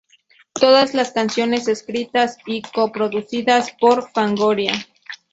[0.53, 4.73] Todas las canciones escritas y co-producidas por Fangoria.